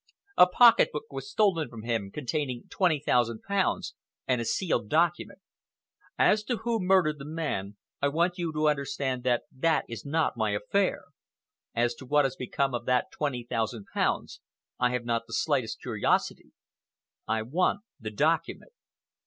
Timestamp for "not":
10.03-10.35, 15.05-15.27